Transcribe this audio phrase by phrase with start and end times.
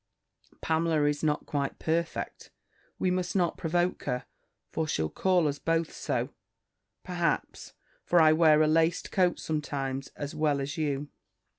[0.61, 2.49] "Pamela is not quite perfect.
[2.97, 4.25] We must not provoke her;
[4.71, 6.29] for she'll call us both so,
[7.03, 11.09] perhaps; for I wear a laced coat, sometimes, as well as you."